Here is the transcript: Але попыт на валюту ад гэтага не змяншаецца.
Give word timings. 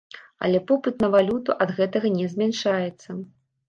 Але 0.47 0.61
попыт 0.71 0.95
на 1.05 1.11
валюту 1.17 1.59
ад 1.69 1.77
гэтага 1.79 2.07
не 2.19 2.27
змяншаецца. 2.35 3.09